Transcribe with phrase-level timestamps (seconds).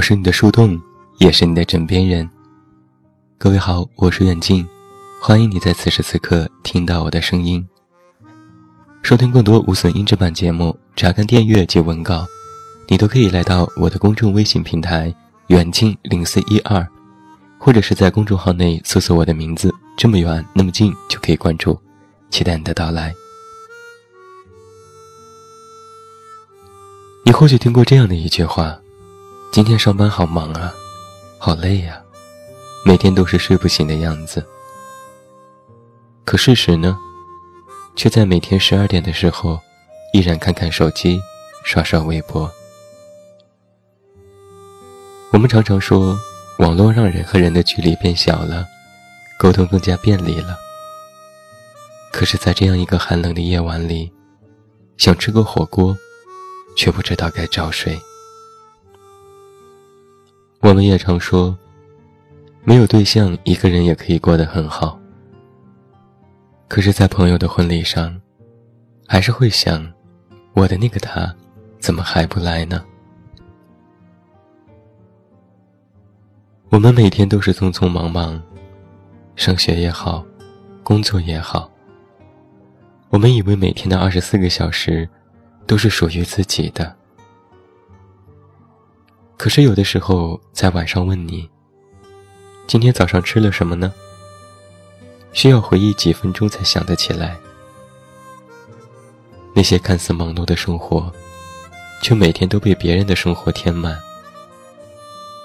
[0.00, 0.80] 我是你的树洞，
[1.18, 2.26] 也是你的枕边人。
[3.36, 4.66] 各位好，我是远近，
[5.20, 7.62] 欢迎你在此时此刻听到我的声音。
[9.02, 12.26] 收听更多无损音质版节目，查看电阅及文稿，
[12.88, 15.14] 你都可以来到我的公众微信平台
[15.48, 16.88] 远近零四一二，
[17.58, 21.78] 或者是在公众号内搜索我的名字，这么远那么近就可以关注，
[22.30, 23.14] 期待你的到来。
[27.22, 28.79] 你或许听过这样的一句话
[29.52, 30.72] ：“今天上班好忙啊，
[31.36, 32.00] 好累呀，
[32.84, 34.46] 每天都是睡不醒的样子。”
[36.24, 36.96] 可事实呢，
[37.96, 39.58] 却在每天十二点的时候，
[40.12, 41.20] 依然看看手机，
[41.64, 42.48] 刷刷微博。
[45.32, 46.16] 我们常常说，
[46.60, 48.64] 网络让人和人的距离变小了，
[49.36, 50.56] 沟通更加便利了。
[52.12, 54.12] 可是，在这样一个寒冷的夜晚里，
[54.96, 55.96] 想吃个火锅。
[56.76, 58.00] 却不知道该找谁。
[60.60, 61.56] 我们也常说，
[62.64, 64.98] 没有对象，一个人也可以过得很好。
[66.68, 68.20] 可是，在朋友的婚礼上，
[69.06, 69.90] 还是会想，
[70.52, 71.34] 我的那个他，
[71.78, 72.84] 怎么还不来呢？
[76.68, 78.40] 我们每天都是匆匆忙忙，
[79.36, 80.24] 上学也好，
[80.82, 81.70] 工作也好。
[83.08, 85.08] 我们以为每天的二十四个小时。
[85.66, 86.96] 都是属于自己的。
[89.40, 91.48] 可是有的时候，在晚上问你
[92.68, 93.90] ：“今天早上吃了什么呢？”
[95.32, 97.38] 需要回忆几分钟才想得起来。
[99.54, 101.10] 那些看似忙碌的生活，
[102.02, 103.98] 却每天都被别人的生活填满，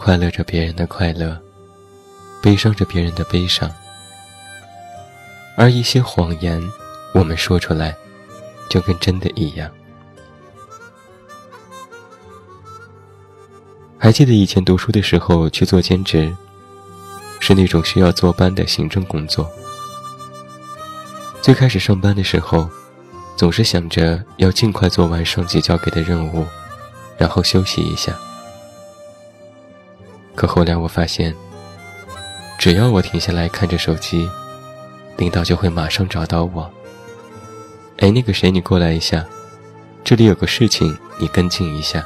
[0.00, 1.38] 快乐着别人的快乐，
[2.40, 3.70] 悲伤着别人的悲伤。
[5.54, 6.66] 而一些谎言，
[7.12, 7.94] 我们说出来，
[8.70, 9.70] 就跟真的一样。
[14.02, 16.34] 还记得以前读书的时候去做兼职，
[17.38, 19.48] 是那种需要坐班的行政工作。
[21.40, 22.68] 最开始上班的时候，
[23.36, 26.44] 总是想着要尽快做完上级交给的任务，
[27.16, 28.12] 然后休息一下。
[30.34, 31.32] 可后来我发现，
[32.58, 34.28] 只要我停下来看着手机，
[35.16, 36.68] 领导就会马上找到我。
[37.98, 39.24] 哎，那个谁，你过来一下，
[40.02, 42.04] 这里有个事情，你跟进一下。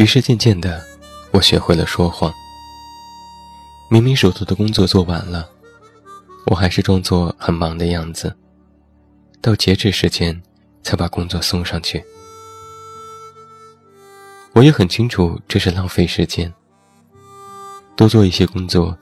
[0.00, 0.82] 于是渐渐的，
[1.30, 2.32] 我学会了说谎。
[3.90, 5.46] 明明手头的工作做完了，
[6.46, 8.34] 我还是装作很忙的样子，
[9.42, 10.40] 到截止时间
[10.82, 12.02] 才把工作送上去。
[14.54, 16.50] 我也很清楚这是浪费时间。
[17.94, 18.96] 多做一些工作，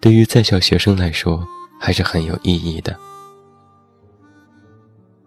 [0.00, 1.44] 对于在校学生来说
[1.80, 2.96] 还是很有意义的。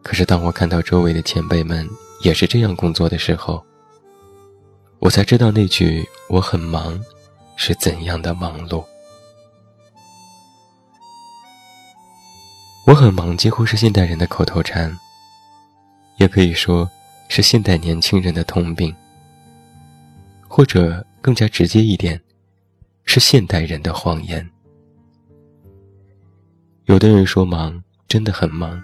[0.02, 1.86] 可是当我看到周围的前辈们
[2.22, 3.62] 也是这样工作的时候，
[5.02, 7.04] 我才知道那句“我很忙”
[7.58, 8.86] 是怎样的忙碌。
[12.86, 14.96] 我很忙几乎是现代人的口头禅，
[16.18, 16.88] 也可以说
[17.30, 18.96] 是现代年轻人的通病，
[20.48, 22.22] 或者更加直接一点，
[23.04, 24.48] 是现代人的谎言。
[26.86, 28.80] 有的人说忙，真的很忙，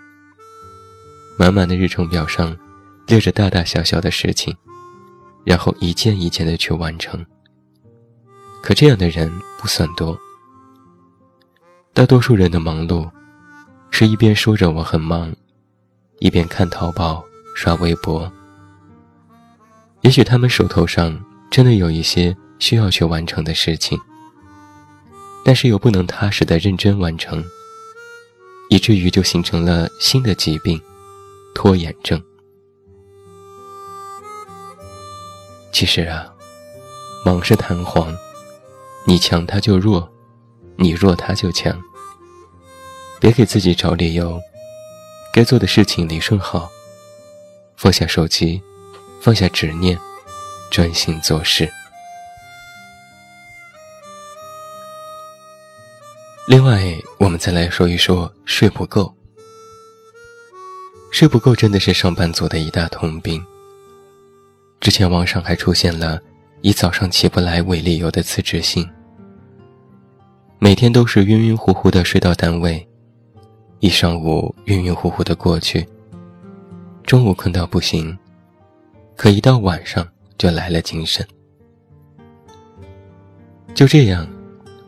[1.38, 2.58] 满满的日程表上
[3.06, 4.58] 列着大大小小的事情。
[5.48, 7.26] 然后一件一件的去完成。
[8.62, 10.20] 可这样的人不算多。
[11.94, 13.10] 大多数人的忙碌，
[13.90, 15.34] 是一边说着我很忙，
[16.20, 17.24] 一边看淘宝、
[17.56, 18.30] 刷微博。
[20.02, 21.18] 也许他们手头上
[21.50, 23.98] 真的有一些需要去完成的事情，
[25.46, 27.42] 但是又不能踏实的认真完成，
[28.70, 30.80] 以至于就形成了新的疾病——
[31.56, 32.22] 拖延症。
[35.78, 36.34] 其实啊，
[37.24, 38.12] 忙是弹簧，
[39.06, 40.12] 你强他就弱，
[40.76, 41.80] 你弱他就强。
[43.20, 44.42] 别给自己找理由，
[45.32, 46.68] 该做的事情理顺好，
[47.76, 48.60] 放下手机，
[49.22, 49.96] 放下执念，
[50.72, 51.72] 专心做事。
[56.48, 59.16] 另外，我们再来说一说睡不够。
[61.12, 63.46] 睡不够真的是上班族的一大通病。
[64.88, 66.18] 之前网上还出现了
[66.62, 68.90] 以早上起不来为理由的辞职信，
[70.60, 72.88] 每天都是晕晕乎乎的睡到单位，
[73.82, 75.86] 一上午晕晕乎乎的过去，
[77.04, 78.18] 中午困到不行，
[79.18, 80.08] 可一到晚上
[80.38, 81.28] 就来了精神。
[83.76, 84.26] 就这样，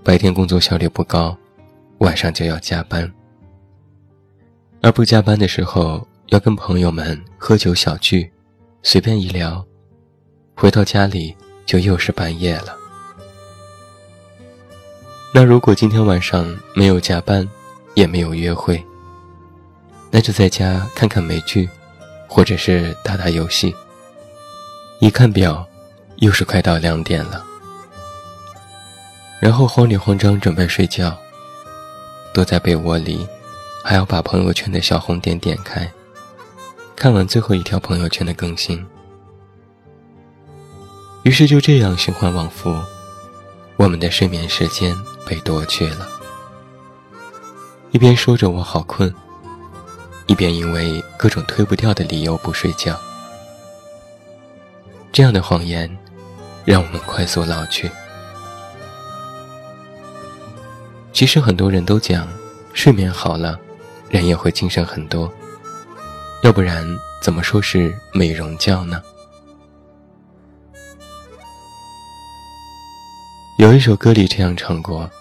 [0.02, 1.38] 白天工作效率不高，
[1.98, 3.12] 晚上就要加班，
[4.82, 8.32] 而不加班的时候要跟朋友们喝酒小聚，
[8.82, 9.62] 随便一聊。
[10.60, 11.34] 回到家里
[11.66, 12.76] 就又是半夜了。
[15.34, 17.50] 那如果今天晚上没有加班，
[17.94, 18.84] 也没有约会，
[20.12, 21.70] 那就在家看看美剧，
[22.28, 23.74] 或者是打打游戏。
[25.00, 25.66] 一看表，
[26.18, 27.42] 又是快到两点了，
[29.40, 31.18] 然后慌里慌张准备睡觉，
[32.34, 33.26] 躲在被窝里，
[33.82, 35.90] 还要把朋友圈的小红点点开，
[36.98, 38.86] 看完最后一条朋友圈的更新。
[41.30, 42.76] 于是就这样循环往复，
[43.76, 44.98] 我们的睡眠时间
[45.28, 46.10] 被夺去了。
[47.92, 49.14] 一边说着我好困，
[50.26, 53.00] 一边因为各种推不掉的理由不睡觉。
[55.12, 55.96] 这样的谎言，
[56.66, 57.92] 让我们快速老去。
[61.14, 62.28] 其实很多人都讲，
[62.74, 63.60] 睡眠好了，
[64.10, 65.32] 人也会精神很多。
[66.42, 66.84] 要不然
[67.22, 69.00] 怎么说是美容觉呢？
[73.60, 75.12] 有一首歌里这样唱过：“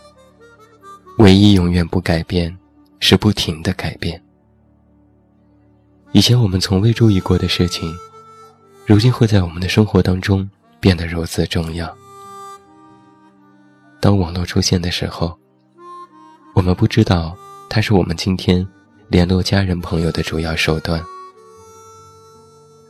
[1.19, 2.57] 唯一永远不改变，
[3.01, 4.23] 是不停的改变。”
[6.15, 7.93] 以前我们从未注意过的事情。
[8.87, 10.49] 如今会在我们的生活当中
[10.79, 11.93] 变得如此重要。
[14.01, 15.37] 当网络出现的时候，
[16.55, 17.37] 我们不知道
[17.69, 18.65] 它是我们今天
[19.09, 21.01] 联络家人朋友的主要手段；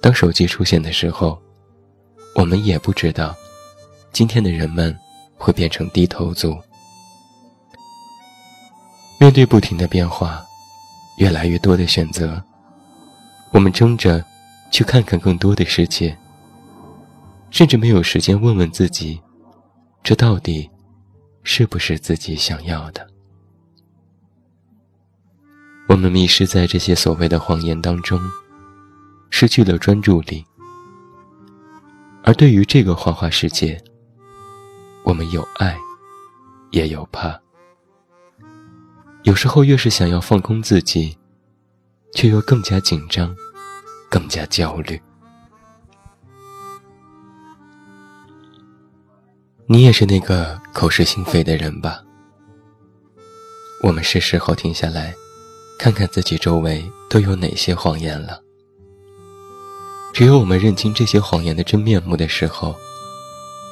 [0.03, 1.41] 当手机出现的时候，
[2.35, 3.35] 我们也不知道
[4.13, 4.95] 今天的人们
[5.39, 6.55] 会变成低头族。
[9.19, 10.45] 面对不停的变化，
[11.17, 12.43] 越来越多的选择，
[13.53, 14.25] 我们争着。
[14.71, 16.15] 去看看更多的世界，
[17.51, 19.19] 甚至没有时间问问自己，
[20.03, 20.69] 这到底
[21.43, 23.09] 是不是自己想要的？
[25.89, 28.21] 我们迷失在这些所谓的谎言当中，
[29.31, 30.45] 失去了专注力。
[32.23, 33.83] 而对于这个花花世界，
[35.09, 35.75] 我们有爱，
[36.71, 37.41] 也有怕。
[39.23, 41.17] 有时候越是想要放空自己，
[42.15, 43.35] 却又更加紧张。
[44.11, 44.99] 更加焦虑。
[49.67, 52.03] 你也是那个口是心非的人吧？
[53.83, 55.15] 我们是时候停下来，
[55.79, 58.43] 看看自己周围都有哪些谎言了。
[60.15, 62.75] 只有我们认清这些谎言的真面目的时候，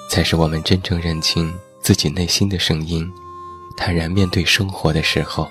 [0.09, 3.07] 才是我们真正认清自己内心的声音，
[3.77, 5.51] 坦然面对生活的时候。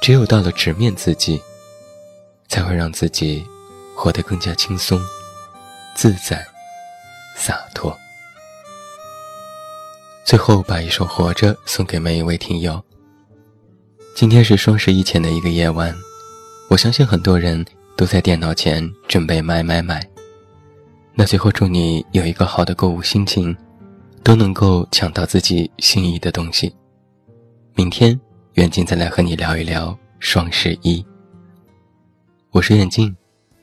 [0.00, 1.40] 只有到了直面自己。
[2.48, 3.46] 才会让自己
[3.94, 4.98] 活得更加轻松、
[5.94, 6.42] 自在、
[7.36, 7.94] 洒脱。
[10.24, 12.82] 最后，把一首《活着》送给每一位听友。
[14.16, 15.94] 今天是双十一前的一个夜晚，
[16.70, 17.62] 我相信很多人
[17.96, 20.00] 都在电脑前准备买买买。
[21.20, 23.54] 那最后，祝你有一个好的购物心情，
[24.22, 26.72] 都能够抢到自己心仪的东西。
[27.74, 28.18] 明天，
[28.52, 31.04] 远近再来和你聊一聊双十一。
[32.52, 33.12] 我是远近，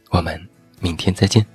[0.09, 0.37] 我们
[0.81, 1.54] 明天再见。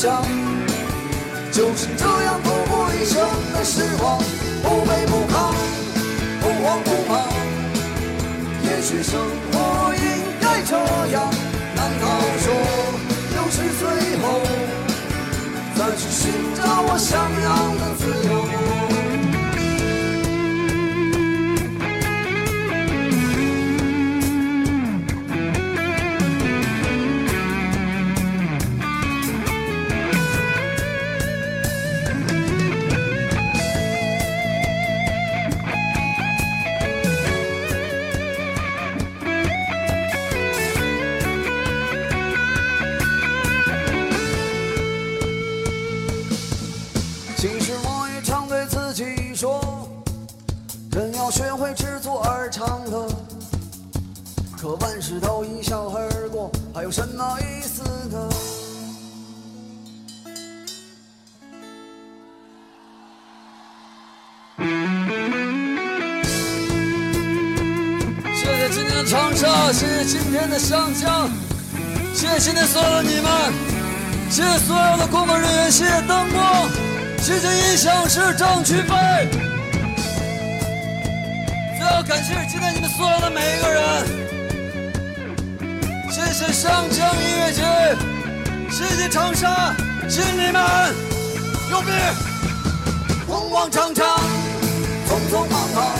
[0.00, 0.22] 想
[1.52, 2.49] 就是这样
[69.04, 71.28] 长沙，谢谢今天的湘江，
[72.14, 73.30] 谢谢今天所有的你们。
[74.30, 76.68] 谢谢所有的工作人员，谢谢灯光，
[77.18, 78.94] 谢谢音响师张曲飞。
[81.76, 83.82] 最后感谢今天你们所有的每一个人，
[86.10, 87.62] 谢谢湘江音乐节，
[88.70, 89.74] 谢谢长沙，
[90.08, 90.62] 谢谢你们，
[91.68, 91.90] 牛逼！
[93.26, 94.06] 慌慌张张，
[95.08, 95.99] 匆匆忙忙，